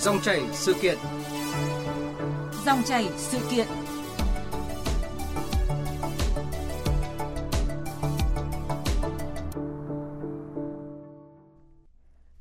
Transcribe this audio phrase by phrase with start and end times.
[0.00, 0.98] Dòng chảy sự kiện.
[2.66, 3.66] Dòng chảy sự kiện.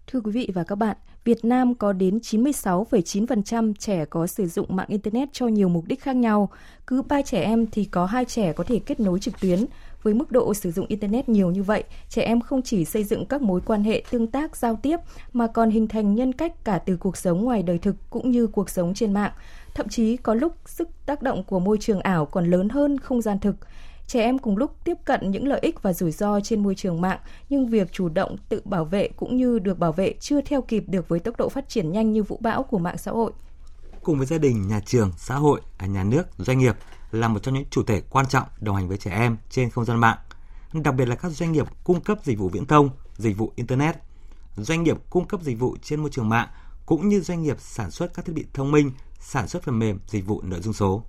[0.07, 4.76] Thưa quý vị và các bạn, Việt Nam có đến 96,9% trẻ có sử dụng
[4.76, 6.50] mạng Internet cho nhiều mục đích khác nhau.
[6.88, 9.66] Cứ 3 trẻ em thì có 2 trẻ có thể kết nối trực tuyến.
[10.04, 13.25] Với mức độ sử dụng Internet nhiều như vậy, trẻ em không chỉ xây dựng
[13.25, 14.97] các mối quan hệ tương tác giao tiếp
[15.34, 18.47] mà còn hình thành nhân cách cả từ cuộc sống ngoài đời thực cũng như
[18.47, 19.32] cuộc sống trên mạng.
[19.74, 23.21] Thậm chí có lúc sức tác động của môi trường ảo còn lớn hơn không
[23.21, 23.55] gian thực
[24.07, 27.02] trẻ em cùng lúc tiếp cận những lợi ích và rủi ro trên môi trường
[27.02, 27.19] mạng,
[27.50, 30.83] nhưng việc chủ động tự bảo vệ cũng như được bảo vệ chưa theo kịp
[30.88, 33.31] được với tốc độ phát triển nhanh như vũ bão của mạng xã hội.
[34.03, 36.75] Cùng với gia đình, nhà trường, xã hội, à, nhà nước, doanh nghiệp
[37.11, 39.86] là một trong những chủ thể quan trọng đồng hành với trẻ em trên không
[39.86, 40.17] gian mạng,
[40.73, 43.95] đặc biệt là các doanh nghiệp cung cấp dịch vụ viễn thông, dịch vụ internet,
[44.58, 46.47] doanh nghiệp cung cấp dịch vụ trên môi trường mạng
[46.86, 50.00] cũng như doanh nghiệp sản xuất các thiết bị thông minh, sản xuất phần mềm,
[50.08, 51.03] dịch vụ nội dung số.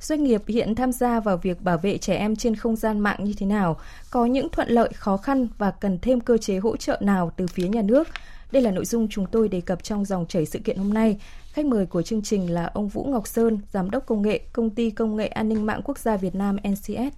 [0.00, 3.24] Doanh nghiệp hiện tham gia vào việc bảo vệ trẻ em trên không gian mạng
[3.24, 3.76] như thế nào,
[4.10, 7.46] có những thuận lợi khó khăn và cần thêm cơ chế hỗ trợ nào từ
[7.46, 8.08] phía nhà nước.
[8.52, 11.20] Đây là nội dung chúng tôi đề cập trong dòng chảy sự kiện hôm nay.
[11.56, 14.70] Khách mời của chương trình là ông Vũ Ngọc Sơn, Giám đốc Công nghệ, Công
[14.70, 17.14] ty Công nghệ An ninh mạng quốc gia Việt Nam NCS.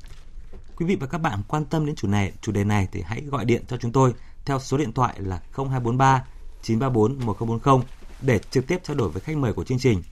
[0.77, 3.21] Quý vị và các bạn quan tâm đến chủ này, chủ đề này thì hãy
[3.21, 4.15] gọi điện cho chúng tôi
[4.45, 6.25] theo số điện thoại là 0243
[6.63, 7.87] 934 1040
[8.23, 10.03] để trực tiếp trao đổi với khách mời của chương trình.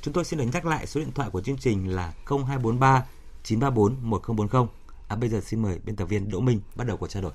[0.00, 3.04] Chúng tôi xin được nhắc lại số điện thoại của chương trình là 0243
[3.42, 4.66] 934 1040.
[5.08, 7.32] À, bây giờ xin mời biên tập viên Đỗ Minh bắt đầu cuộc trao đổi.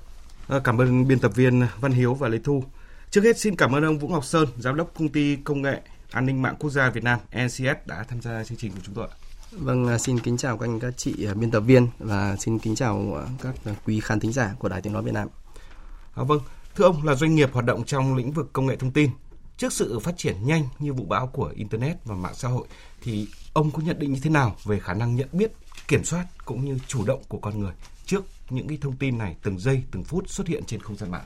[0.48, 2.64] À, cảm ơn biên tập viên Văn Hiếu và Lê Thu.
[3.10, 5.80] Trước hết xin cảm ơn ông Vũ Ngọc Sơn, giám đốc công ty công nghệ
[6.10, 8.94] an ninh mạng quốc gia Việt Nam NCS đã tham gia chương trình của chúng
[8.94, 9.08] tôi.
[9.52, 12.58] Vâng, à, xin kính chào các anh các chị à, biên tập viên và xin
[12.58, 13.54] kính chào các
[13.86, 15.28] quý khán thính giả của Đài Tiếng nói Việt Nam.
[16.14, 16.40] À, vâng,
[16.74, 19.10] thưa ông là doanh nghiệp hoạt động trong lĩnh vực công nghệ thông tin
[19.58, 22.66] Trước sự phát triển nhanh như vụ bão của Internet và mạng xã hội
[23.02, 25.52] thì ông có nhận định như thế nào về khả năng nhận biết,
[25.88, 27.72] kiểm soát cũng như chủ động của con người
[28.06, 31.10] trước những cái thông tin này từng giây từng phút xuất hiện trên không gian
[31.10, 31.24] mạng?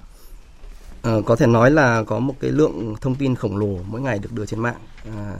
[1.02, 4.18] À, có thể nói là có một cái lượng thông tin khổng lồ mỗi ngày
[4.18, 4.76] được đưa trên mạng.
[5.16, 5.36] À,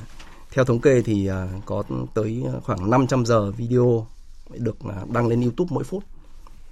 [0.51, 1.83] theo thống kê thì à, có
[2.15, 4.07] tới khoảng 500 giờ video
[4.59, 6.05] được à, đăng lên YouTube mỗi phút.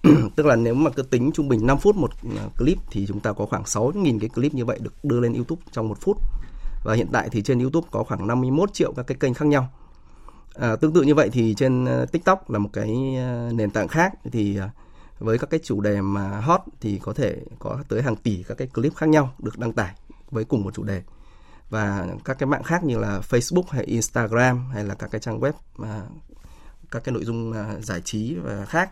[0.36, 3.20] tức là nếu mà cứ tính trung bình 5 phút một à, clip thì chúng
[3.20, 6.16] ta có khoảng 6.000 cái clip như vậy được đưa lên YouTube trong một phút.
[6.84, 9.68] Và hiện tại thì trên YouTube có khoảng 51 triệu các cái kênh khác nhau.
[10.54, 13.16] À, tương tự như vậy thì trên TikTok là một cái
[13.52, 14.58] nền tảng khác thì
[15.20, 18.54] với các cái chủ đề mà hot thì có thể có tới hàng tỷ các
[18.58, 19.94] cái clip khác nhau được đăng tải
[20.31, 21.03] với cùng một chủ đề.
[21.70, 25.41] Và các cái mạng khác như là Facebook hay Instagram hay là các cái trang
[25.41, 26.03] web mà
[26.91, 28.91] các cái nội dung à, giải trí và khác.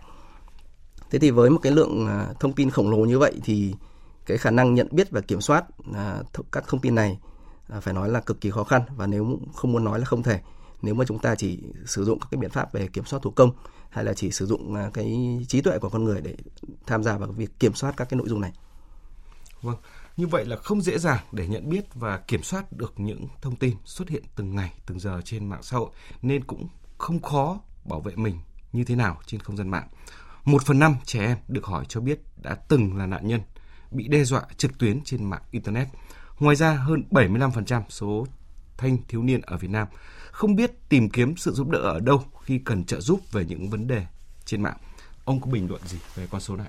[1.10, 3.74] Thế thì với một cái lượng à, thông tin khổng lồ như vậy thì
[4.26, 5.64] cái khả năng nhận biết và kiểm soát
[5.94, 6.22] à,
[6.52, 7.18] các thông tin này
[7.80, 10.40] phải nói là cực kỳ khó khăn và nếu không muốn nói là không thể
[10.82, 13.30] nếu mà chúng ta chỉ sử dụng các cái biện pháp về kiểm soát thủ
[13.30, 13.50] công
[13.90, 16.36] hay là chỉ sử dụng à, cái trí tuệ của con người để
[16.86, 18.52] tham gia vào việc kiểm soát các cái nội dung này.
[19.62, 19.76] Vâng,
[20.16, 23.56] như vậy là không dễ dàng để nhận biết và kiểm soát được những thông
[23.56, 25.90] tin xuất hiện từng ngày, từng giờ trên mạng xã hội
[26.22, 26.68] nên cũng
[26.98, 28.38] không khó bảo vệ mình
[28.72, 29.88] như thế nào trên không gian mạng.
[30.44, 33.40] Một phần năm trẻ em được hỏi cho biết đã từng là nạn nhân
[33.90, 35.88] bị đe dọa trực tuyến trên mạng Internet.
[36.38, 38.26] Ngoài ra, hơn 75% số
[38.78, 39.88] thanh thiếu niên ở Việt Nam
[40.30, 43.70] không biết tìm kiếm sự giúp đỡ ở đâu khi cần trợ giúp về những
[43.70, 44.06] vấn đề
[44.44, 44.76] trên mạng.
[45.24, 46.68] Ông có bình luận gì về con số này?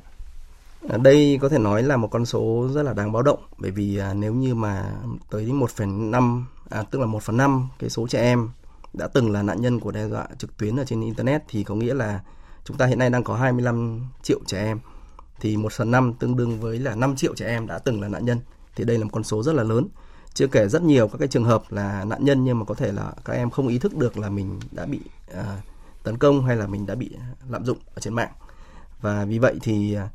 [0.90, 3.72] À, đây có thể nói là một con số rất là đáng báo động bởi
[3.72, 4.92] vì à, nếu như mà
[5.30, 8.50] tới 1,5 à, tức là 1 phần 5 cái số trẻ em
[8.94, 11.76] đã từng là nạn nhân của đe dọa trực tuyến ở trên internet thì có
[11.76, 12.20] nghĩa là
[12.64, 14.80] chúng ta hiện nay đang có 25 triệu trẻ em
[15.40, 18.08] thì một phần năm tương đương với là 5 triệu trẻ em đã từng là
[18.08, 18.40] nạn nhân
[18.76, 19.88] thì đây là một con số rất là lớn
[20.40, 22.92] chưa kể rất nhiều các cái trường hợp là nạn nhân nhưng mà có thể
[22.92, 25.00] là các em không ý thức được là mình đã bị
[25.34, 25.62] à,
[26.04, 27.12] tấn công hay là mình đã bị
[27.50, 28.32] lạm dụng ở trên mạng.
[29.02, 30.10] Và vì vậy thì à,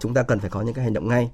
[0.00, 1.30] chúng ta cần phải có những cái hành động ngay.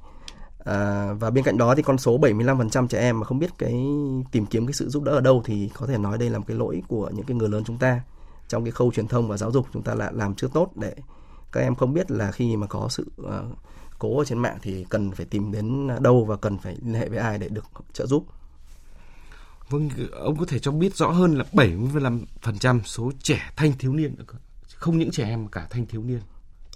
[0.64, 3.86] À, và bên cạnh đó thì con số 75% trẻ em mà không biết cái
[4.32, 6.44] tìm kiếm cái sự giúp đỡ ở đâu thì có thể nói đây là một
[6.48, 8.00] cái lỗi của những cái người lớn chúng ta.
[8.48, 10.94] Trong cái khâu truyền thông và giáo dục chúng ta lại làm chưa tốt để
[11.52, 13.28] các em không biết là khi mà có sự uh,
[13.98, 17.08] cố ở trên mạng thì cần phải tìm đến đâu và cần phải liên hệ
[17.08, 18.26] với ai để được trợ giúp.
[19.68, 24.14] Vâng, ông có thể cho biết rõ hơn là 75% số trẻ thanh thiếu niên
[24.74, 26.20] không những trẻ em mà cả thanh thiếu niên.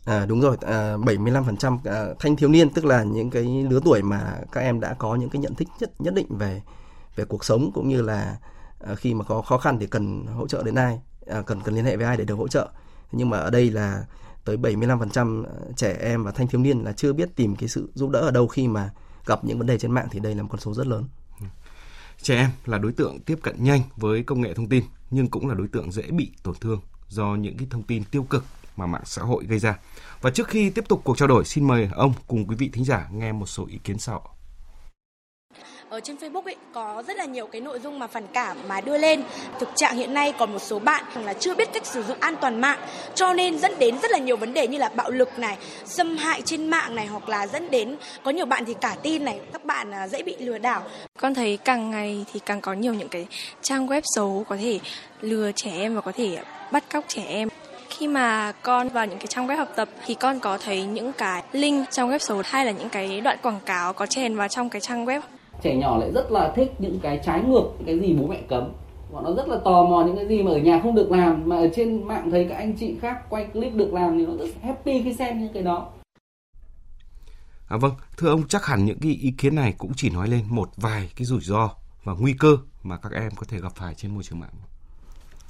[0.04, 4.02] À, đúng rồi, à, 75% à, thanh thiếu niên tức là những cái lứa tuổi
[4.02, 6.62] mà các em đã có những cái nhận thức nhất nhất định về
[7.16, 8.36] về cuộc sống cũng như là
[8.80, 11.74] à, khi mà có khó khăn thì cần hỗ trợ đến ai à, cần cần
[11.74, 12.68] liên hệ với ai để được hỗ trợ
[13.12, 14.04] nhưng mà ở đây là
[14.44, 17.90] tới 75% ờ, trẻ em và thanh thiếu niên là chưa biết tìm cái sự
[17.94, 18.90] giúp đỡ ở đâu khi mà
[19.26, 21.04] gặp những vấn đề trên mạng thì đây là một con số rất lớn.
[21.40, 21.46] Ừ.
[22.22, 25.48] Trẻ em là đối tượng tiếp cận nhanh với công nghệ thông tin nhưng cũng
[25.48, 28.44] là đối tượng dễ bị tổn thương do những cái thông tin tiêu cực
[28.76, 29.78] mà mạng xã hội gây ra.
[30.20, 32.84] Và trước khi tiếp tục cuộc trao đổi, xin mời ông cùng quý vị thính
[32.84, 34.37] giả nghe một số ý kiến sau
[35.88, 38.80] ở trên Facebook ấy có rất là nhiều cái nội dung mà phản cảm mà
[38.80, 39.22] đưa lên.
[39.60, 42.36] Thực trạng hiện nay còn một số bạn là chưa biết cách sử dụng an
[42.40, 42.78] toàn mạng
[43.14, 46.16] cho nên dẫn đến rất là nhiều vấn đề như là bạo lực này, xâm
[46.16, 49.40] hại trên mạng này hoặc là dẫn đến có nhiều bạn thì cả tin này,
[49.52, 50.82] các bạn à, dễ bị lừa đảo.
[51.18, 53.26] Con thấy càng ngày thì càng có nhiều những cái
[53.62, 54.78] trang web xấu có thể
[55.20, 56.38] lừa trẻ em và có thể
[56.72, 57.48] bắt cóc trẻ em
[57.90, 61.12] khi mà con vào những cái trang web học tập thì con có thấy những
[61.12, 64.48] cái link trong web xấu hay là những cái đoạn quảng cáo có chèn vào
[64.48, 65.20] trong cái trang web
[65.62, 68.40] trẻ nhỏ lại rất là thích những cái trái ngược những cái gì bố mẹ
[68.48, 68.72] cấm
[69.12, 71.48] bọn nó rất là tò mò những cái gì mà ở nhà không được làm
[71.48, 74.32] mà ở trên mạng thấy các anh chị khác quay clip được làm thì nó
[74.36, 75.88] rất happy khi xem những cái đó
[77.68, 80.44] À vâng, thưa ông chắc hẳn những cái ý kiến này cũng chỉ nói lên
[80.48, 81.70] một vài cái rủi ro
[82.04, 84.50] và nguy cơ mà các em có thể gặp phải trên môi trường mạng.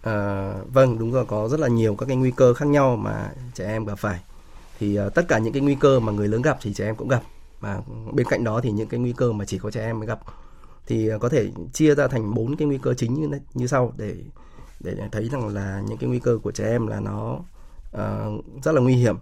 [0.02, 3.30] À, vâng, đúng rồi, có rất là nhiều các cái nguy cơ khác nhau mà
[3.54, 4.20] trẻ em gặp phải.
[4.78, 6.96] Thì uh, tất cả những cái nguy cơ mà người lớn gặp thì trẻ em
[6.96, 7.22] cũng gặp
[7.60, 7.82] và
[8.12, 10.20] bên cạnh đó thì những cái nguy cơ mà chỉ có trẻ em mới gặp.
[10.86, 13.92] Thì ờ, có thể chia ra thành bốn cái nguy cơ chính như như sau
[13.96, 14.16] để
[14.80, 17.38] để thấy rằng là những cái nguy cơ của trẻ em là nó
[17.96, 19.16] uh, rất là nguy hiểm.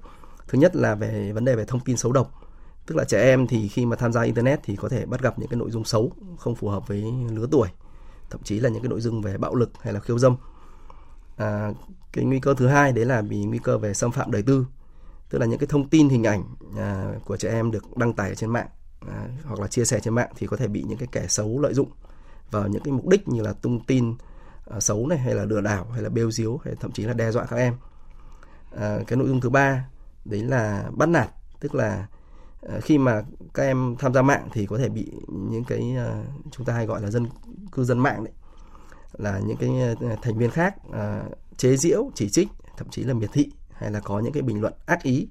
[0.49, 2.31] Thứ nhất là về vấn đề về thông tin xấu độc.
[2.87, 5.39] Tức là trẻ em thì khi mà tham gia internet thì có thể bắt gặp
[5.39, 7.69] những cái nội dung xấu không phù hợp với lứa tuổi
[8.31, 10.37] thậm chí là những cái nội dung về bạo lực hay là khiêu dâm.
[11.37, 11.73] À,
[12.13, 14.67] cái nguy cơ thứ hai đấy là vì nguy cơ về xâm phạm đời tư
[15.31, 16.45] tức là những cái thông tin hình ảnh
[16.77, 18.69] à, của trẻ em được đăng tải ở trên mạng
[19.09, 21.61] à, hoặc là chia sẻ trên mạng thì có thể bị những cái kẻ xấu
[21.61, 21.91] lợi dụng
[22.51, 24.15] vào những cái mục đích như là tung tin
[24.71, 27.13] à, xấu này hay là lừa đảo hay là bêu diếu hay thậm chí là
[27.13, 27.75] đe dọa các em.
[28.77, 29.89] À, cái nội dung thứ ba
[30.25, 31.31] đấy là bắt nạt.
[31.61, 32.07] Tức là
[32.69, 33.23] à, khi mà
[33.55, 36.87] các em tham gia mạng thì có thể bị những cái à, chúng ta hay
[36.87, 37.27] gọi là dân
[37.73, 38.33] cư dân mạng đấy
[39.13, 39.71] là những cái
[40.11, 41.23] à, thành viên khác à,
[41.57, 44.61] chế giễu chỉ trích thậm chí là miệt thị hay là có những cái bình
[44.61, 45.29] luận ác ý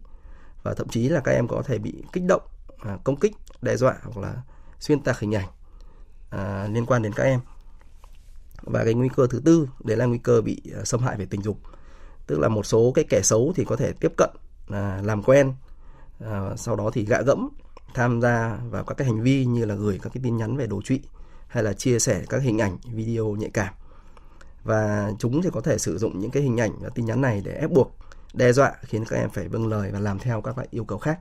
[0.64, 2.42] và thậm chí là các em có thể bị kích động
[2.80, 4.42] à, công kích đe dọa hoặc là
[4.80, 5.48] xuyên tạc hình ảnh
[6.30, 7.40] à, liên quan đến các em.
[8.62, 11.26] Và cái nguy cơ thứ tư đấy là nguy cơ bị à, xâm hại về
[11.26, 11.60] tình dục.
[12.28, 14.30] Tức là một số cái kẻ xấu thì có thể tiếp cận
[14.70, 15.54] à, làm quen
[16.20, 17.50] à, sau đó thì gạ gẫm
[17.94, 20.68] tham gia vào các cái hành vi như là gửi các cái tin nhắn về
[20.68, 21.02] đồ trụy
[21.48, 23.74] hay là chia sẻ các hình ảnh video nhạy cảm.
[24.64, 27.42] Và chúng thì có thể sử dụng những cái hình ảnh và tin nhắn này
[27.46, 27.98] để ép buộc
[28.38, 30.98] đe dọa khiến các em phải vâng lời và làm theo các loại yêu cầu
[30.98, 31.20] khác.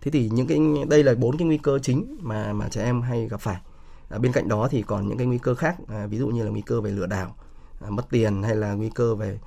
[0.00, 0.58] Thế thì những cái
[0.88, 3.60] đây là bốn cái nguy cơ chính mà mà trẻ em hay gặp phải.
[4.08, 6.44] À, bên cạnh đó thì còn những cái nguy cơ khác à, ví dụ như
[6.44, 7.36] là nguy cơ về lừa đảo
[7.80, 9.38] à, mất tiền hay là nguy cơ về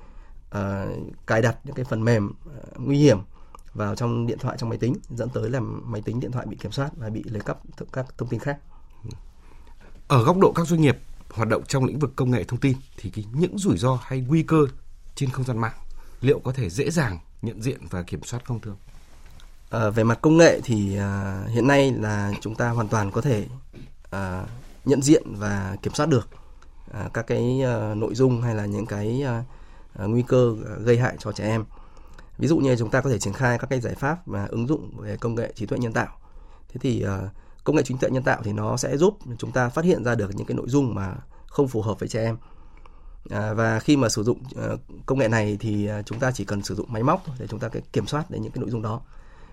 [0.50, 0.86] à,
[1.26, 3.18] cài đặt những cái phần mềm à, nguy hiểm
[3.74, 6.56] vào trong điện thoại trong máy tính dẫn tới làm máy tính điện thoại bị
[6.56, 7.58] kiểm soát và bị lấy cắp
[7.92, 8.58] các thông tin khác.
[10.08, 10.98] Ở góc độ các doanh nghiệp
[11.30, 14.20] hoạt động trong lĩnh vực công nghệ thông tin thì cái những rủi ro hay
[14.20, 14.66] nguy cơ
[15.14, 15.74] trên không gian mạng
[16.22, 18.74] liệu có thể dễ dàng nhận diện và kiểm soát không thưa
[19.72, 23.20] À, về mặt công nghệ thì à, hiện nay là chúng ta hoàn toàn có
[23.20, 23.46] thể
[24.10, 24.44] à,
[24.84, 26.28] nhận diện và kiểm soát được
[26.92, 29.44] à, các cái à, nội dung hay là những cái à,
[29.94, 31.64] à, nguy cơ gây hại cho trẻ em.
[32.38, 34.66] Ví dụ như chúng ta có thể triển khai các cái giải pháp mà ứng
[34.66, 36.16] dụng về công nghệ trí tuệ nhân tạo.
[36.68, 37.18] Thế thì à,
[37.64, 40.14] công nghệ trí tuệ nhân tạo thì nó sẽ giúp chúng ta phát hiện ra
[40.14, 41.14] được những cái nội dung mà
[41.46, 42.36] không phù hợp với trẻ em
[43.30, 44.38] À, và khi mà sử dụng
[44.72, 47.46] uh, công nghệ này thì ờ, chúng ta chỉ cần sử dụng máy móc để
[47.46, 49.00] chúng ta cái kiểm soát đến những cái nội dung đó.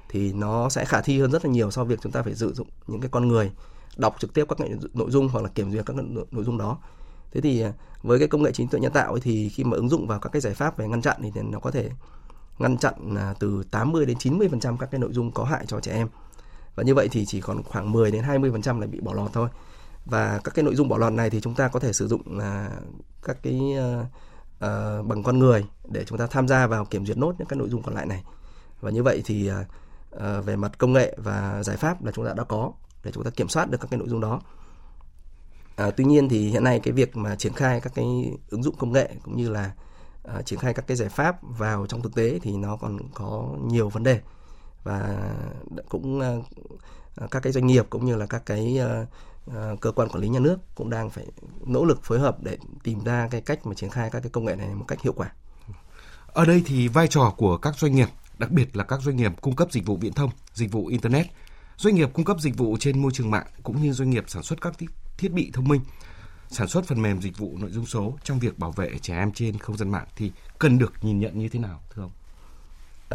[0.09, 2.35] Thì nó sẽ khả thi hơn rất là nhiều so với việc chúng ta phải
[2.35, 3.51] sử dụng những cái con người
[3.97, 4.57] đọc trực tiếp các
[4.93, 5.95] nội dung hoặc là kiểm duyệt các
[6.31, 6.77] nội dung đó.
[7.31, 7.71] Thế thì ờ,
[8.03, 10.19] với cái công nghệ trí tuệ nhân tạo ấy, thì khi mà ứng dụng vào
[10.19, 11.89] các cái giải pháp về ngăn chặn thì nó có thể
[12.59, 15.65] ngăn chặn à, từ 80 đến 90 phần trăm các cái nội dung có hại
[15.67, 16.07] cho trẻ em.
[16.75, 19.13] Và như vậy thì chỉ còn khoảng 10 đến 20 phần trăm là bị bỏ
[19.13, 19.49] lọt thôi
[20.05, 22.37] và các cái nội dung bỏ lọt này thì chúng ta có thể sử dụng
[22.37, 22.69] là
[23.23, 24.05] các cái uh,
[24.55, 27.57] uh, bằng con người để chúng ta tham gia vào kiểm duyệt nốt những cái
[27.57, 28.23] nội dung còn lại này.
[28.81, 32.33] Và như vậy thì uh, về mặt công nghệ và giải pháp là chúng ta
[32.33, 32.71] đã có
[33.03, 34.41] để chúng ta kiểm soát được các cái nội dung đó.
[35.87, 38.05] Uh, tuy nhiên thì hiện nay cái việc mà triển khai các cái
[38.49, 39.71] ứng dụng công nghệ cũng như là
[40.37, 43.55] uh, triển khai các cái giải pháp vào trong thực tế thì nó còn có
[43.67, 44.21] nhiều vấn đề.
[44.83, 45.31] Và
[45.89, 49.07] cũng uh, các cái doanh nghiệp cũng như là các cái uh,
[49.45, 51.25] Ờ, cơ quan quản lý nhà nước cũng đang phải
[51.65, 54.45] nỗ lực phối hợp để tìm ra cái cách mà triển khai các cái công
[54.45, 55.31] nghệ này một cách hiệu quả.
[56.27, 59.31] Ở đây thì vai trò của các doanh nghiệp, đặc biệt là các doanh nghiệp
[59.41, 61.27] cung cấp dịch vụ viễn thông, dịch vụ internet,
[61.77, 64.43] doanh nghiệp cung cấp dịch vụ trên môi trường mạng cũng như doanh nghiệp sản
[64.43, 64.73] xuất các
[65.17, 65.81] thiết bị thông minh,
[66.49, 69.31] sản xuất phần mềm dịch vụ nội dung số trong việc bảo vệ trẻ em
[69.31, 72.11] trên không gian mạng thì cần được nhìn nhận như thế nào thưa ông?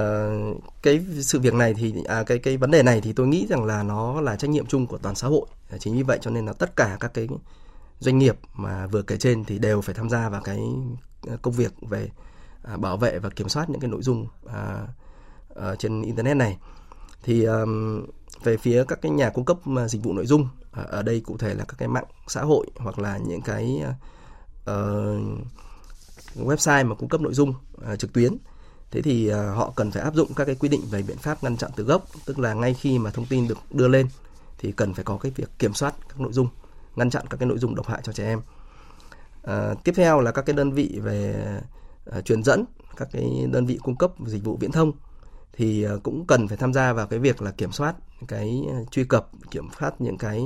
[0.00, 3.46] Uh, cái sự việc này thì à, cái cái vấn đề này thì tôi nghĩ
[3.50, 5.46] rằng là nó là trách nhiệm chung của toàn xã hội.
[5.70, 7.28] Ờ, chính vì vậy cho nên là tất cả các cái
[7.98, 10.58] doanh nghiệp mà vừa kể trên thì đều phải tham gia vào cái
[11.26, 12.10] ờ, công việc về
[12.62, 14.86] à, bảo vệ và kiểm soát những cái nội dung à,
[15.56, 16.58] à, trên internet này.
[17.22, 18.06] Thì um,
[18.42, 19.58] về phía các cái nhà cung cấp
[19.88, 22.66] dịch vụ nội dung à, ở đây cụ thể là các cái mạng xã hội
[22.76, 23.82] hoặc là những cái
[24.70, 25.24] uh,
[26.36, 27.54] website mà cung cấp nội dung
[27.92, 28.36] uh, trực tuyến
[28.94, 31.44] thế thì à, họ cần phải áp dụng các cái quy định về biện pháp
[31.44, 34.08] ngăn chặn từ gốc tức là ngay khi mà thông tin được đưa lên
[34.58, 36.48] thì cần phải có cái việc kiểm soát các nội dung
[36.96, 38.40] ngăn chặn các cái nội dung độc hại cho trẻ em.
[39.42, 41.34] À, tiếp theo là các cái đơn vị về
[42.12, 42.64] à, truyền dẫn
[42.96, 44.92] các cái đơn vị cung cấp dịch vụ viễn thông
[45.52, 47.94] thì à, cũng cần phải tham gia vào cái việc là kiểm soát
[48.28, 50.44] cái truy cập kiểm soát những cái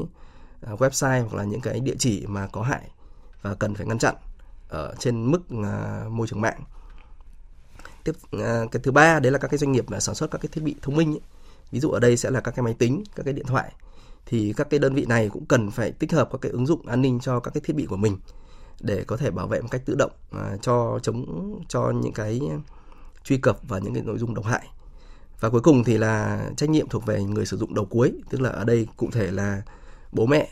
[0.61, 2.91] à, website hoặc là những cái địa chỉ mà có hại
[3.43, 4.15] và cần phải ngăn chặn
[4.69, 6.61] ở trên mức à, môi trường mạng
[8.13, 10.49] tiếp à, cái thứ ba, đấy là các cái doanh nghiệp sản xuất các cái
[10.53, 11.21] thiết bị thông minh ấy.
[11.71, 13.73] ví dụ ở đây sẽ là các cái máy tính, các cái điện thoại
[14.27, 16.87] thì các cái đơn vị này cũng cần phải tích hợp các cái ứng dụng
[16.87, 18.19] an ninh cho các cái thiết bị của mình
[18.81, 22.41] để có thể bảo vệ một cách tự động à, cho chống, cho những cái
[23.25, 24.67] truy cập và những cái nội dung độc hại
[25.41, 28.41] và cuối cùng thì là trách nhiệm thuộc về người sử dụng đầu cuối, tức
[28.41, 29.63] là ở đây cụ thể là
[30.13, 30.49] bố mẹ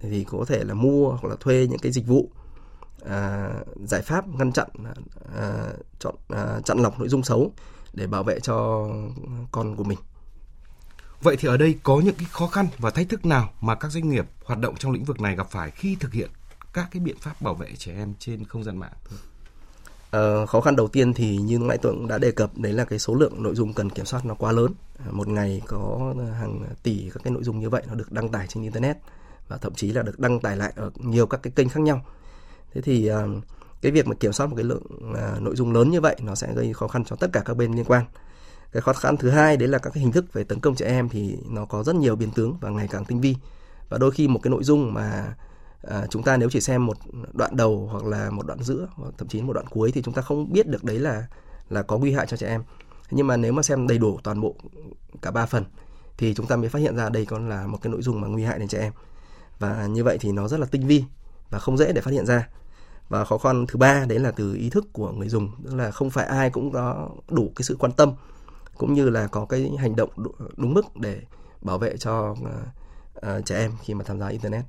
[0.00, 2.28] thì có thể là mua hoặc là thuê những cái dịch vụ
[3.06, 3.50] à,
[3.84, 4.68] giải pháp ngăn chặn
[5.36, 5.66] à,
[5.98, 7.52] chọn à, chặn lọc nội dung xấu
[7.92, 8.88] để bảo vệ cho
[9.52, 9.98] con của mình
[11.22, 13.90] Vậy thì ở đây có những cái khó khăn và thách thức nào mà các
[13.90, 16.30] doanh nghiệp hoạt động trong lĩnh vực này gặp phải khi thực hiện
[16.72, 18.92] các cái biện pháp bảo vệ trẻ em trên không gian mạng?
[20.10, 22.84] Ờ, khó khăn đầu tiên thì như nãy tôi cũng đã đề cập đấy là
[22.84, 24.74] cái số lượng nội dung cần kiểm soát nó quá lớn.
[25.10, 28.46] Một ngày có hàng tỷ các cái nội dung như vậy nó được đăng tải
[28.46, 28.96] trên internet
[29.48, 32.04] và thậm chí là được đăng tải lại ở nhiều các cái kênh khác nhau.
[32.74, 33.44] Thế thì uh,
[33.82, 36.34] cái việc mà kiểm soát một cái lượng uh, nội dung lớn như vậy nó
[36.34, 38.04] sẽ gây khó khăn cho tất cả các bên liên quan.
[38.72, 40.86] Cái khó khăn thứ hai đấy là các cái hình thức về tấn công trẻ
[40.86, 43.36] em thì nó có rất nhiều biến tướng và ngày càng tinh vi.
[43.88, 45.34] Và đôi khi một cái nội dung mà
[45.82, 46.96] à, chúng ta nếu chỉ xem một
[47.32, 50.14] đoạn đầu hoặc là một đoạn giữa hoặc thậm chí một đoạn cuối thì chúng
[50.14, 51.26] ta không biết được đấy là
[51.68, 52.62] là có nguy hại cho trẻ em.
[53.10, 54.54] Nhưng mà nếu mà xem đầy đủ toàn bộ
[55.22, 55.64] cả ba phần
[56.18, 58.28] thì chúng ta mới phát hiện ra đây còn là một cái nội dung mà
[58.28, 58.92] nguy hại đến trẻ em.
[59.58, 61.04] Và như vậy thì nó rất là tinh vi
[61.50, 62.48] và không dễ để phát hiện ra
[63.10, 65.90] và khó khăn thứ ba đấy là từ ý thức của người dùng tức là
[65.90, 68.12] không phải ai cũng có đủ cái sự quan tâm
[68.78, 70.10] cũng như là có cái hành động
[70.56, 71.22] đúng mức để
[71.62, 74.64] bảo vệ cho uh, trẻ em khi mà tham gia internet.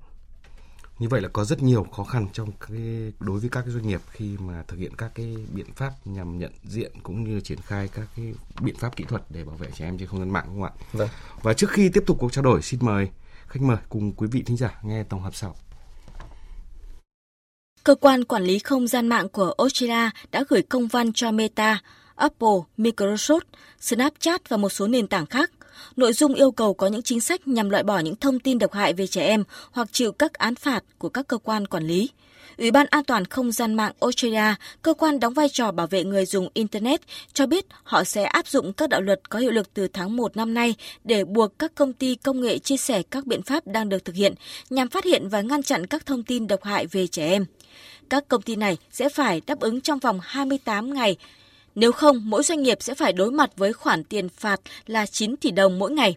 [0.99, 3.87] Như vậy là có rất nhiều khó khăn trong cái đối với các cái doanh
[3.87, 7.59] nghiệp khi mà thực hiện các cái biện pháp nhằm nhận diện cũng như triển
[7.61, 10.29] khai các cái biện pháp kỹ thuật để bảo vệ trẻ em trên không gian
[10.29, 10.85] mạng đúng không ạ?
[10.93, 11.09] Vâng.
[11.41, 13.09] Và trước khi tiếp tục cuộc trao đổi, xin mời
[13.47, 15.55] khách mời cùng quý vị thính giả nghe tổng hợp sau.
[17.83, 21.81] Cơ quan quản lý không gian mạng của Australia đã gửi công văn cho Meta
[22.15, 23.41] Apple, Microsoft,
[23.79, 25.51] Snapchat và một số nền tảng khác.
[25.95, 28.73] Nội dung yêu cầu có những chính sách nhằm loại bỏ những thông tin độc
[28.73, 32.09] hại về trẻ em hoặc chịu các án phạt của các cơ quan quản lý.
[32.57, 36.03] Ủy ban An toàn không gian mạng Australia, cơ quan đóng vai trò bảo vệ
[36.03, 37.01] người dùng Internet,
[37.33, 40.37] cho biết họ sẽ áp dụng các đạo luật có hiệu lực từ tháng 1
[40.37, 43.89] năm nay để buộc các công ty công nghệ chia sẻ các biện pháp đang
[43.89, 44.33] được thực hiện
[44.69, 47.45] nhằm phát hiện và ngăn chặn các thông tin độc hại về trẻ em.
[48.09, 51.17] Các công ty này sẽ phải đáp ứng trong vòng 28 ngày
[51.75, 55.37] nếu không, mỗi doanh nghiệp sẽ phải đối mặt với khoản tiền phạt là 9
[55.37, 56.15] tỷ đồng mỗi ngày.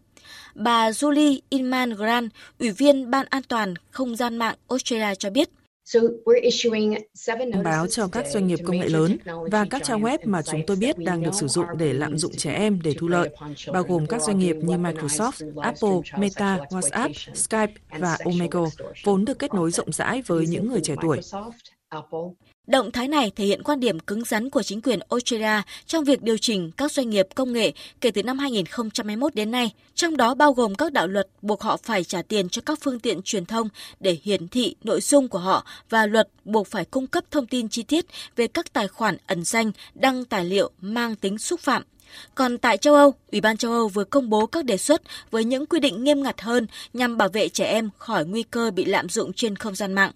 [0.54, 5.48] Bà Julie Inman Grant, Ủy viên Ban An toàn Không gian mạng Australia cho biết.
[7.52, 9.18] Thông báo cho các doanh nghiệp công nghệ lớn
[9.50, 12.32] và các trang web mà chúng tôi biết đang được sử dụng để lạm dụng
[12.36, 13.30] trẻ em để thu lợi,
[13.72, 18.70] bao gồm các doanh nghiệp như Microsoft, Apple, Meta, WhatsApp, Skype và Omegle,
[19.04, 21.20] vốn được kết nối rộng rãi với những người trẻ tuổi.
[22.66, 26.22] Động thái này thể hiện quan điểm cứng rắn của chính quyền Australia trong việc
[26.22, 30.34] điều chỉnh các doanh nghiệp công nghệ kể từ năm 2021 đến nay, trong đó
[30.34, 33.46] bao gồm các đạo luật buộc họ phải trả tiền cho các phương tiện truyền
[33.46, 33.68] thông
[34.00, 37.68] để hiển thị nội dung của họ và luật buộc phải cung cấp thông tin
[37.68, 38.06] chi tiết
[38.36, 41.82] về các tài khoản ẩn danh đăng tài liệu mang tính xúc phạm
[42.34, 45.44] còn tại châu Âu, Ủy ban châu Âu vừa công bố các đề xuất với
[45.44, 48.84] những quy định nghiêm ngặt hơn nhằm bảo vệ trẻ em khỏi nguy cơ bị
[48.84, 50.12] lạm dụng trên không gian mạng.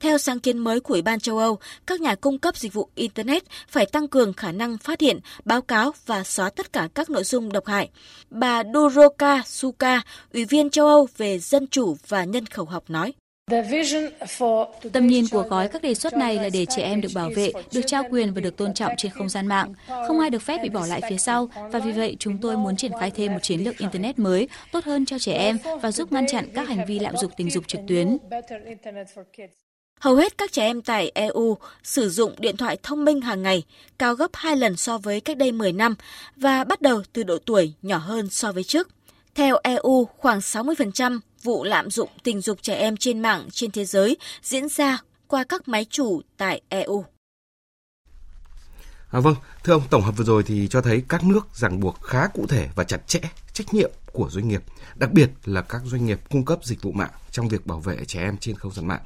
[0.00, 2.88] Theo sáng kiến mới của Ủy ban châu Âu, các nhà cung cấp dịch vụ
[2.94, 7.10] Internet phải tăng cường khả năng phát hiện, báo cáo và xóa tất cả các
[7.10, 7.90] nội dung độc hại.
[8.30, 10.02] Bà Duroka Suka,
[10.32, 13.12] Ủy viên châu Âu về dân chủ và nhân khẩu học nói.
[14.92, 17.52] Tầm nhìn của gói các đề xuất này là để trẻ em được bảo vệ,
[17.72, 19.72] được trao quyền và được tôn trọng trên không gian mạng.
[20.06, 22.76] Không ai được phép bị bỏ lại phía sau và vì vậy chúng tôi muốn
[22.76, 26.12] triển khai thêm một chiến lược Internet mới tốt hơn cho trẻ em và giúp
[26.12, 28.16] ngăn chặn các hành vi lạm dụng tình dục trực tuyến.
[30.00, 33.62] Hầu hết các trẻ em tại EU sử dụng điện thoại thông minh hàng ngày,
[33.98, 35.94] cao gấp 2 lần so với cách đây 10 năm
[36.36, 38.88] và bắt đầu từ độ tuổi nhỏ hơn so với trước.
[39.34, 43.84] Theo EU, khoảng 60% vụ lạm dụng tình dục trẻ em trên mạng trên thế
[43.84, 47.04] giới diễn ra qua các máy chủ tại EU.
[49.10, 52.02] À, vâng, thưa ông, tổng hợp vừa rồi thì cho thấy các nước ràng buộc
[52.02, 53.20] khá cụ thể và chặt chẽ
[53.52, 54.62] trách nhiệm của doanh nghiệp,
[54.96, 58.04] đặc biệt là các doanh nghiệp cung cấp dịch vụ mạng trong việc bảo vệ
[58.06, 59.02] trẻ em trên không gian mạng.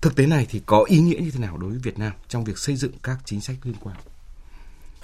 [0.00, 2.44] Thực tế này thì có ý nghĩa như thế nào đối với Việt Nam trong
[2.44, 3.96] việc xây dựng các chính sách liên quan?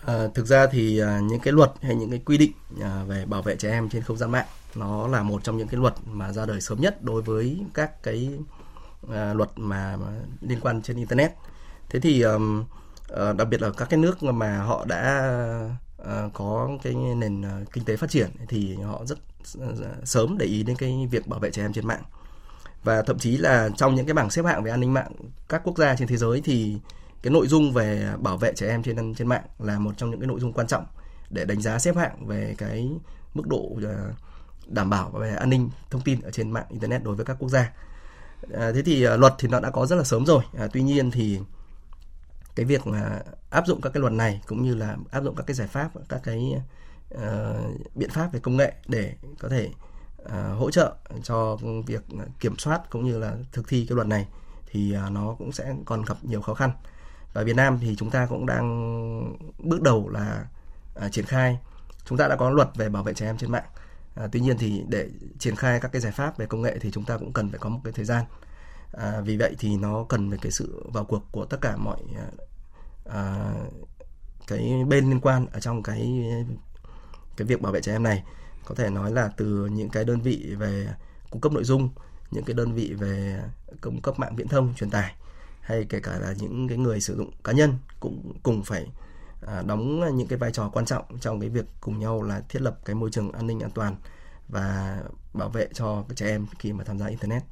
[0.05, 3.25] À, thực ra thì à, những cái luật hay những cái quy định à, về
[3.27, 4.47] bảo vệ trẻ em trên không gian mạng
[4.77, 8.03] nó là một trong những cái luật mà ra đời sớm nhất đối với các
[8.03, 8.31] cái
[9.13, 10.07] à, luật mà, mà
[10.41, 11.33] liên quan trên internet.
[11.91, 12.65] Thế thì um,
[13.17, 15.29] à, đặc biệt là các cái nước mà họ đã
[16.05, 19.19] à, có cái nền ờ, kinh tế phát triển thì họ rất
[20.05, 22.03] sớm để ý đến cái việc bảo vệ trẻ em trên mạng
[22.85, 25.13] và thậm chí là trong những cái bảng xếp hạng về an ninh mạng
[25.49, 26.77] các quốc gia trên thế giới thì
[27.23, 30.21] cái nội dung về bảo vệ trẻ em trên trên mạng là một trong những
[30.21, 30.87] cái nội dung quan trọng
[31.31, 32.91] để đánh giá xếp hạng về cái
[33.35, 33.83] mức độ uh,
[34.67, 37.49] đảm bảo về an ninh thông tin ở trên mạng internet đối với các quốc
[37.49, 37.73] gia.
[38.55, 40.43] À, thế thì à, luật thì nó đã có rất là sớm rồi.
[40.59, 41.41] À, tuy nhiên thì
[42.55, 43.21] cái việc mà
[43.51, 45.91] áp dụng các cái luật này cũng như là áp dụng các cái giải pháp
[46.09, 46.55] các cái
[47.15, 47.21] uh,
[47.95, 49.71] biện pháp về công nghệ để có thể
[50.23, 51.57] uh, hỗ trợ cho
[51.87, 52.03] việc
[52.41, 54.27] kiểm soát cũng như là thực thi cái luật này
[54.67, 56.71] thì uh, nó cũng sẽ còn gặp nhiều khó khăn
[57.33, 60.47] và Việt Nam thì chúng ta cũng đang bước đầu là
[61.07, 61.59] uh, triển khai
[62.05, 63.67] chúng ta đã có luật về bảo vệ trẻ em trên mạng
[64.17, 65.09] à, tuy nhiên thì để
[65.39, 67.59] triển khai các cái giải pháp về công nghệ thì chúng ta cũng cần phải
[67.59, 68.25] có một cái thời gian.
[68.93, 72.01] À, vì vậy thì nó cần về cái sự vào cuộc của tất cả mọi
[72.17, 72.27] à,
[73.05, 73.53] à,
[74.47, 76.23] cái bên liên quan ở trong cái
[77.37, 78.25] cái việc bảo vệ trẻ em này.
[78.65, 80.89] Có thể nói là từ những cái đơn vị về
[81.31, 81.89] cung cấp nội dung
[82.31, 83.43] những cái đơn vị về
[83.81, 85.15] cung cấp mạng viễn thông truyền tải
[85.61, 88.87] hay kể cả là những cái người sử dụng cá nhân cũng cùng phải
[89.47, 92.63] à, đóng những cái vai trò quan trọng trong cái việc cùng nhau là thiết
[92.63, 93.97] lập cái môi trường an ninh an toàn
[94.49, 94.99] và
[95.35, 97.43] bảo vệ cho các trẻ em khi mà tham gia internet.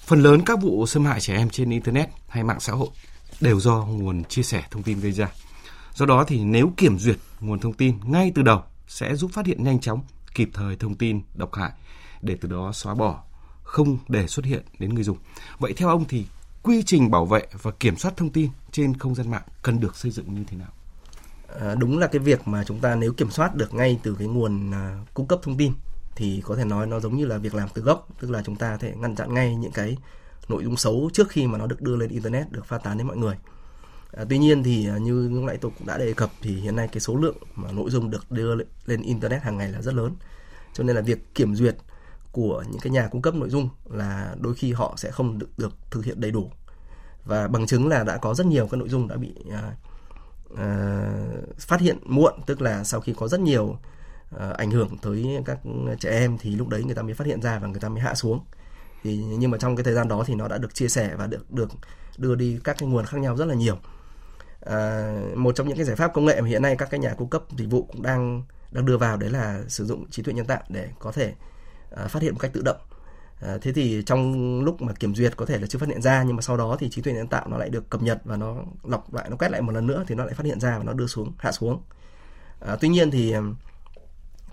[0.00, 2.88] Phần lớn các vụ xâm hại trẻ em trên internet hay mạng xã hội
[3.40, 5.28] đều do nguồn chia sẻ thông tin gây ra.
[5.94, 9.46] Do đó thì nếu kiểm duyệt nguồn thông tin ngay từ đầu sẽ giúp phát
[9.46, 10.00] hiện nhanh chóng,
[10.34, 11.72] kịp thời thông tin độc hại
[12.22, 13.22] để từ đó xóa bỏ,
[13.62, 15.18] không để xuất hiện đến người dùng.
[15.58, 16.26] Vậy theo ông thì
[16.62, 19.96] quy trình bảo vệ và kiểm soát thông tin trên không gian mạng cần được
[19.96, 20.68] xây dựng như thế nào?
[21.60, 24.28] À, đúng là cái việc mà chúng ta nếu kiểm soát được ngay từ cái
[24.28, 25.72] nguồn à, cung cấp thông tin
[26.16, 28.56] thì có thể nói nó giống như là việc làm từ gốc, tức là chúng
[28.56, 29.96] ta có thể ngăn chặn ngay những cái
[30.48, 33.06] nội dung xấu trước khi mà nó được đưa lên internet được phát tán đến
[33.06, 33.36] mọi người.
[34.12, 36.76] À, tuy nhiên thì à, như lúc nãy tôi cũng đã đề cập thì hiện
[36.76, 38.54] nay cái số lượng mà nội dung được đưa
[38.86, 40.14] lên internet hàng ngày là rất lớn.
[40.74, 41.76] Cho nên là việc kiểm duyệt
[42.32, 45.58] của những cái nhà cung cấp nội dung là đôi khi họ sẽ không được,
[45.58, 46.50] được thực hiện đầy đủ.
[47.24, 49.74] Và bằng chứng là đã có rất nhiều các nội dung đã bị à,
[50.56, 51.04] à,
[51.58, 53.76] phát hiện muộn tức là sau khi có rất nhiều
[54.38, 55.58] à, ảnh hưởng tới các
[56.00, 58.00] trẻ em thì lúc đấy người ta mới phát hiện ra và người ta mới
[58.00, 58.40] hạ xuống.
[59.02, 61.26] Thì nhưng mà trong cái thời gian đó thì nó đã được chia sẻ và
[61.26, 61.70] được được
[62.18, 63.78] đưa đi các cái nguồn khác nhau rất là nhiều.
[64.60, 67.14] À, một trong những cái giải pháp công nghệ mà hiện nay các cái nhà
[67.14, 70.34] cung cấp dịch vụ cũng đang đang đưa vào đấy là sử dụng trí tuệ
[70.34, 71.34] nhân tạo để có thể
[71.96, 72.76] À, phát hiện một cách tự động.
[73.40, 76.22] À, thế thì trong lúc mà kiểm duyệt có thể là chưa phát hiện ra
[76.22, 78.36] nhưng mà sau đó thì trí tuệ nhân tạo nó lại được cập nhật và
[78.36, 80.78] nó lọc lại nó quét lại một lần nữa thì nó lại phát hiện ra
[80.78, 81.82] và nó đưa xuống hạ xuống.
[82.60, 83.34] À, tuy nhiên thì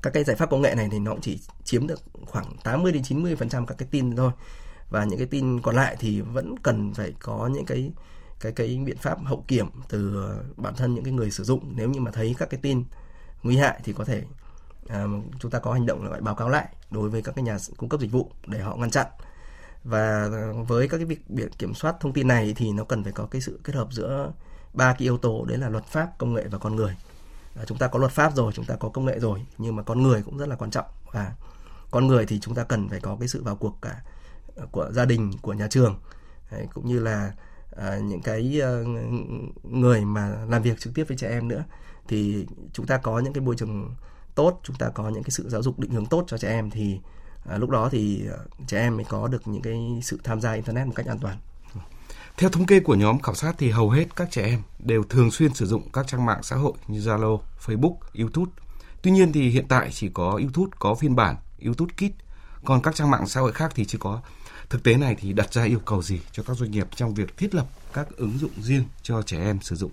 [0.02, 2.92] các cái giải pháp công nghệ này thì nó cũng chỉ chiếm được khoảng 80
[2.92, 4.32] đến 90 phần trăm các cái tin thôi.
[4.90, 7.92] Và những cái tin còn lại thì vẫn cần phải có những cái
[8.40, 11.74] cái cái biện pháp hậu kiểm từ ờ, bản thân những cái người sử dụng.
[11.76, 12.84] Nếu như mà thấy các cái tin
[13.44, 14.24] nguy hại thì có thể
[14.90, 15.06] à,
[15.40, 17.58] chúng ta có hành động là phải báo cáo lại đối với các cái nhà
[17.78, 19.08] cung cấp dịch vụ để họ ngăn chặn.
[19.84, 20.30] Và
[20.68, 23.26] với các cái việc biển kiểm soát thông tin này thì nó cần phải có
[23.26, 24.32] cái sự kết hợp giữa
[24.74, 26.98] ba cái yếu tố đấy là luật pháp công nghệ và con người.
[27.56, 29.84] À, chúng ta có luật pháp rồi chúng ta có công nghệ rồi nhưng mà
[29.84, 30.86] con người cũng rất là quan trọng.
[31.12, 31.34] Và
[31.92, 34.02] con người thì chúng ta cần phải có cái sự vào cuộc cả
[34.72, 36.00] của gia đình của nhà trường
[36.52, 37.34] đấy, cũng như là
[37.78, 38.70] à, những cái à,
[39.64, 41.64] người mà làm việc trực tiếp với trẻ em nữa.
[42.08, 43.96] Thì chúng ta có những cái môi trường
[44.40, 46.70] tốt chúng ta có những cái sự giáo dục định hướng tốt cho trẻ em
[46.70, 47.00] thì
[47.50, 50.54] à, lúc đó thì à, trẻ em mới có được những cái sự tham gia
[50.54, 51.38] internet một cách an toàn
[52.38, 55.32] theo thống kê của nhóm khảo sát thì hầu hết các trẻ em đều thường
[55.32, 58.52] xuyên sử dụng các trang mạng xã hội như Zalo, Facebook, YouTube.
[59.02, 62.16] Tuy nhiên thì hiện tại chỉ có YouTube có phiên bản YouTube Kids,
[62.66, 64.22] còn các trang mạng xã hội khác thì chưa có.
[64.70, 67.38] Thực tế này thì đặt ra yêu cầu gì cho các doanh nghiệp trong việc
[67.38, 69.92] thiết lập các ứng dụng riêng cho trẻ em sử dụng?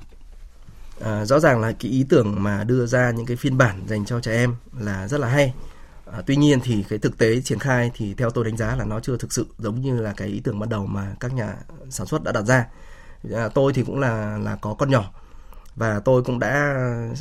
[1.01, 4.05] À, rõ ràng là cái ý tưởng mà đưa ra những cái phiên bản dành
[4.05, 5.55] cho trẻ em là rất là hay.
[6.13, 8.85] À, tuy nhiên thì cái thực tế triển khai thì theo tôi đánh giá là
[8.85, 11.55] nó chưa thực sự giống như là cái ý tưởng ban đầu mà các nhà
[11.91, 12.67] sản xuất đã đặt ra.
[13.35, 15.13] À, tôi thì cũng là là có con nhỏ
[15.77, 16.51] và tôi cũng đã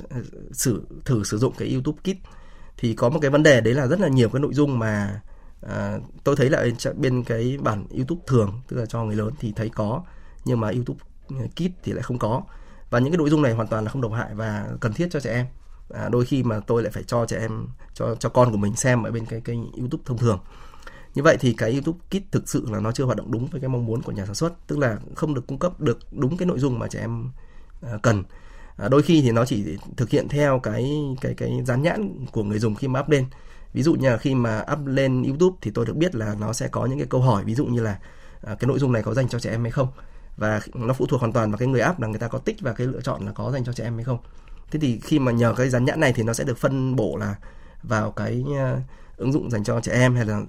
[0.09, 0.19] à,
[0.51, 2.27] sử thử sử dụng cái YouTube Kids
[2.77, 5.21] thì có một cái vấn đề đấy là rất là nhiều cái nội dung mà
[5.61, 6.65] à, tôi thấy là
[6.97, 10.03] bên cái bản YouTube thường tức là cho người lớn thì thấy có
[10.45, 10.99] nhưng mà YouTube
[11.55, 12.43] Kids thì lại không có
[12.89, 15.07] và những cái nội dung này hoàn toàn là không độc hại và cần thiết
[15.11, 15.45] cho trẻ em.
[15.93, 18.75] À, đôi khi mà tôi lại phải cho trẻ em cho cho con của mình
[18.75, 20.39] xem ở bên cái kênh YouTube thông thường.
[21.15, 23.61] Như vậy thì cái YouTube Kids thực sự là nó chưa hoạt động đúng với
[23.61, 26.37] cái mong muốn của nhà sản xuất tức là không được cung cấp được đúng
[26.37, 27.31] cái nội dung mà trẻ em
[27.81, 28.23] à, cần.
[28.77, 32.43] À, đôi khi thì nó chỉ thực hiện theo cái cái cái dán nhãn của
[32.43, 33.25] người dùng khi mà up lên.
[33.73, 36.53] Ví dụ như là khi mà up lên YouTube thì tôi được biết là nó
[36.53, 37.99] sẽ có những cái câu hỏi ví dụ như là
[38.41, 39.87] à, cái nội dung này có dành cho trẻ em hay không
[40.37, 42.55] và nó phụ thuộc hoàn toàn vào cái người áp là người ta có tích
[42.61, 44.17] và cái lựa chọn là có dành cho trẻ em hay không.
[44.71, 47.17] Thế thì khi mà nhờ cái dán nhãn này thì nó sẽ được phân bổ
[47.17, 47.35] là
[47.83, 48.79] vào cái ờ,
[49.17, 50.41] ứng dụng dành cho trẻ em hay là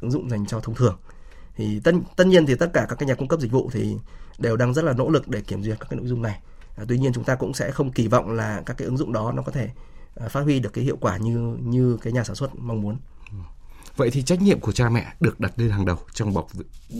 [0.00, 0.96] ứng dụng dành cho thông thường.
[1.56, 3.96] Thì tất tất nhiên thì tất cả các cái nhà cung cấp dịch vụ thì
[4.38, 6.40] đều đang rất là nỗ lực để kiểm duyệt các cái nội dung này.
[6.76, 9.12] À, tuy nhiên chúng ta cũng sẽ không kỳ vọng là các cái ứng dụng
[9.12, 9.70] đó nó có thể
[10.14, 12.96] ờ, phát huy được cái hiệu quả như như cái nhà sản xuất mong muốn.
[13.30, 13.36] Ừ.
[13.96, 16.48] Vậy thì trách nhiệm của cha mẹ được đặt lên hàng đầu trong bảo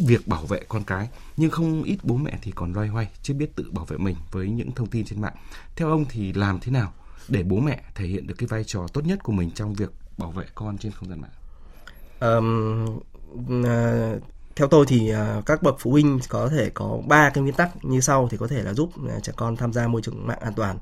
[0.07, 3.35] việc bảo vệ con cái, nhưng không ít bố mẹ thì còn loay hoay chưa
[3.35, 5.35] biết tự bảo vệ mình với những thông tin trên mạng.
[5.77, 6.93] Theo ông thì làm thế nào
[7.29, 9.93] để bố mẹ thể hiện được cái vai trò tốt nhất của mình trong việc
[10.19, 11.31] bảo vệ con trên không gian mạng?
[12.21, 12.85] Um,
[13.61, 14.23] uh,
[14.57, 17.85] theo tôi thì uh, các bậc phụ huynh có thể có ba cái nguyên tắc
[17.85, 20.41] như sau thì có thể là giúp uh, trẻ con tham gia môi trường mạng
[20.41, 20.79] an toàn.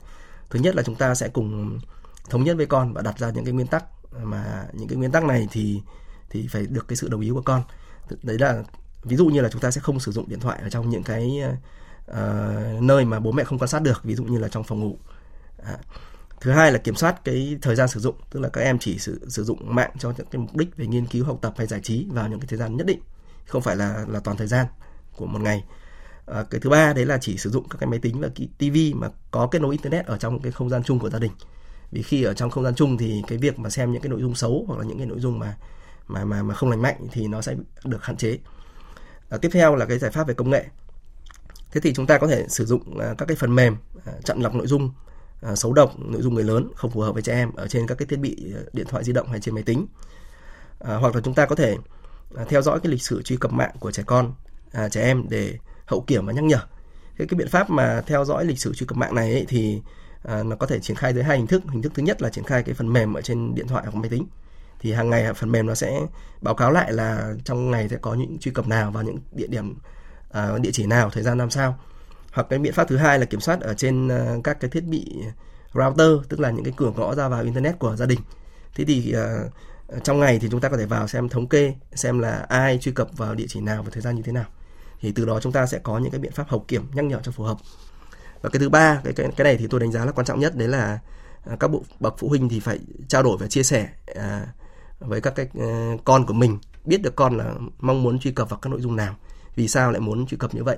[0.50, 1.78] Thứ nhất là chúng ta sẽ cùng
[2.30, 3.84] thống nhất với con và đặt ra những cái nguyên tắc
[4.22, 5.80] mà những cái nguyên tắc này thì
[6.30, 7.62] thì phải được cái sự đồng ý của con.
[8.22, 8.62] Đấy là
[9.02, 11.02] ví dụ như là chúng ta sẽ không sử dụng điện thoại ở trong những
[11.02, 11.42] cái
[12.10, 14.80] uh, nơi mà bố mẹ không quan sát được ví dụ như là trong phòng
[14.80, 14.98] ngủ.
[15.64, 15.78] À.
[16.40, 18.98] thứ hai là kiểm soát cái thời gian sử dụng tức là các em chỉ
[18.98, 21.66] sử, sử dụng mạng cho những cái mục đích về nghiên cứu học tập hay
[21.66, 23.00] giải trí vào những cái thời gian nhất định
[23.46, 24.66] không phải là là toàn thời gian
[25.16, 25.64] của một ngày.
[26.26, 28.48] À, cái thứ ba đấy là chỉ sử dụng các cái máy tính và cái
[28.58, 31.32] tivi mà có kết nối internet ở trong cái không gian chung của gia đình.
[31.90, 34.20] Vì khi ở trong không gian chung thì cái việc mà xem những cái nội
[34.20, 35.56] dung xấu hoặc là những cái nội dung mà
[36.12, 38.38] mà mà mà không lành mạnh thì nó sẽ được hạn chế.
[39.28, 40.66] À, tiếp theo là cái giải pháp về công nghệ.
[41.72, 44.40] Thế thì chúng ta có thể sử dụng à, các cái phần mềm à, chặn
[44.40, 44.90] lọc nội dung
[45.42, 47.86] à, xấu độc nội dung người lớn không phù hợp với trẻ em ở trên
[47.86, 49.86] các cái thiết bị à, điện thoại di động hay trên máy tính.
[50.80, 51.76] À, hoặc là chúng ta có thể
[52.36, 54.34] à, theo dõi cái lịch sử truy cập mạng của trẻ con
[54.72, 56.60] à, trẻ em để hậu kiểm và nhắc nhở.
[57.16, 59.82] Cái cái biện pháp mà theo dõi lịch sử truy cập mạng này ấy, thì
[60.22, 61.62] à, nó có thể triển khai dưới hai hình thức.
[61.70, 63.94] Hình thức thứ nhất là triển khai cái phần mềm ở trên điện thoại hoặc
[63.94, 64.26] máy tính
[64.80, 66.00] thì hàng ngày phần mềm nó sẽ
[66.40, 69.46] báo cáo lại là trong ngày sẽ có những truy cập nào vào những địa
[69.46, 69.78] điểm
[70.28, 71.78] uh, địa chỉ nào thời gian làm sao.
[72.32, 74.84] Hoặc cái biện pháp thứ hai là kiểm soát ở trên uh, các cái thiết
[74.84, 75.16] bị
[75.74, 78.20] router tức là những cái cửa ngõ ra vào internet của gia đình.
[78.74, 82.18] Thế thì uh, trong ngày thì chúng ta có thể vào xem thống kê xem
[82.18, 84.44] là ai truy cập vào địa chỉ nào và thời gian như thế nào.
[85.00, 87.20] Thì từ đó chúng ta sẽ có những cái biện pháp hậu kiểm nhắc nhở
[87.22, 87.56] cho phù hợp.
[88.42, 90.40] Và cái thứ ba cái cái cái này thì tôi đánh giá là quan trọng
[90.40, 90.98] nhất đấy là
[91.60, 94.46] các bộ bậc phụ huynh thì phải trao đổi và chia sẻ à,
[95.00, 98.50] với các cái ờ, con của mình biết được con là mong muốn truy cập
[98.50, 99.16] vào các nội dung nào
[99.54, 100.76] vì sao lại muốn truy cập như vậy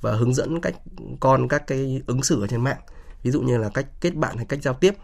[0.00, 0.74] và hướng dẫn cách
[1.20, 2.80] con các cái ứng xử ở trên mạng
[3.22, 4.94] ví dụ như là cách kết bạn hay cách giao tiếp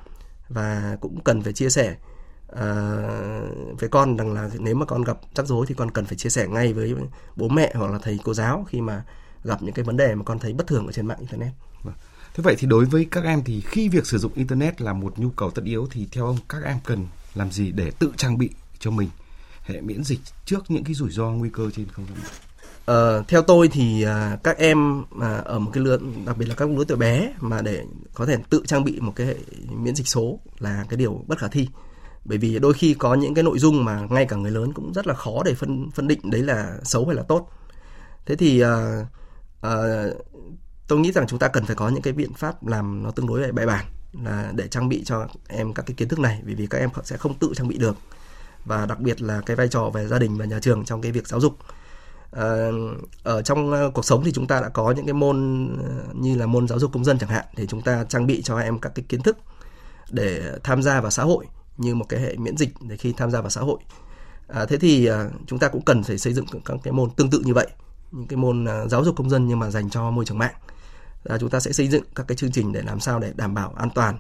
[0.49, 1.97] và cũng cần phải chia sẻ
[2.53, 2.59] uh,
[3.81, 6.31] với con rằng là nếu mà con gặp rắc rối thì con cần phải chia
[6.31, 6.95] sẻ ngay với
[7.37, 9.05] bố mẹ hoặc là thầy cô giáo khi mà
[9.45, 11.53] gặp những cái vấn đề mà con thấy bất thường ở trên mạng internet.
[11.83, 11.95] Vâng.
[12.35, 15.19] Thế vậy thì đối với các em thì khi việc sử dụng internet là một
[15.19, 17.07] nhu cầu tất yếu thì theo ông các em cần
[17.39, 19.09] làm gì để tự trang bị cho mình
[19.63, 22.33] hệ miễn dịch trước những cái rủi ro nguy cơ trên không gian mạng?
[22.85, 26.55] Ờ, theo tôi thì à, các em à, ở một cái lứa đặc biệt là
[26.55, 29.35] các lứa tuổi bé mà để có thể tự trang bị một cái hệ
[29.71, 31.69] miễn dịch số là cái điều bất khả thi.
[32.25, 34.93] Bởi vì đôi khi có những cái nội dung mà ngay cả người lớn cũng
[34.93, 37.51] rất là khó để phân phân định đấy là xấu hay là tốt.
[38.27, 39.07] Thế thì à,
[39.61, 39.73] à,
[40.89, 43.27] tôi nghĩ rằng chúng ta cần phải có những cái biện pháp làm nó tương
[43.27, 46.55] đối bài bản là để trang bị cho em các cái kiến thức này vì
[46.55, 47.97] vì các em sẽ không tự trang bị được.
[48.65, 51.13] Và đặc biệt là cái vai trò về gia đình và nhà trường trong cái
[51.13, 51.57] việc giáo dục.
[52.33, 52.69] À,
[53.23, 56.37] ở trong ờ, cuộc sống thì chúng ta đã có những cái môn ờ, như
[56.37, 58.79] là môn giáo dục công dân chẳng hạn để chúng ta trang bị cho em
[58.79, 59.39] các cái kiến thức
[60.11, 63.31] để tham gia vào xã hội như một cái hệ miễn dịch để khi tham
[63.31, 63.79] gia vào xã hội.
[64.49, 67.31] À, thế thì à, chúng ta cũng cần phải xây dựng các cái môn tương
[67.31, 67.67] tự như vậy
[68.13, 70.55] những cái môn à, giáo dục công dân nhưng mà dành cho môi trường mạng
[71.25, 73.55] là chúng ta sẽ xây dựng các cái chương trình để làm sao để đảm
[73.55, 74.19] bảo an toàn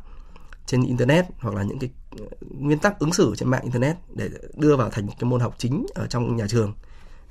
[0.67, 2.27] trên internet hoặc là những cái ờ,
[2.59, 5.87] nguyên tắc ứng xử trên mạng internet để đưa vào thành cái môn học chính
[5.95, 6.75] ở trong nhà trường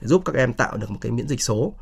[0.01, 1.73] giúp các em tạo được một cái miễn dịch số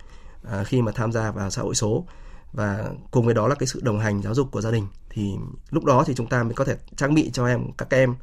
[0.43, 2.05] à, khi mà tham gia vào xã hội số
[2.53, 5.33] và cùng với đó là cái sự đồng hành giáo dục của gia đình thì
[5.69, 8.15] lúc đó thì chúng ta mới có thể trang bị cho em các em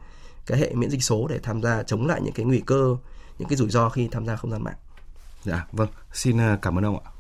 [0.47, 2.97] cái hệ miễn dịch số để tham gia chống lại những cái nguy cơ
[3.39, 4.77] những cái rủi ro khi tham gia không gian mạng.
[5.45, 7.11] Dạ vâng, xin ờ, cảm ơn ông ạ.